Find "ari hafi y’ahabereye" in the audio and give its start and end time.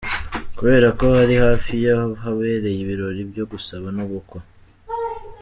1.21-2.77